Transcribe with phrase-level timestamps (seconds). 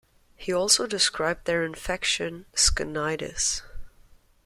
[0.35, 3.61] He also described their infection- "skenitis".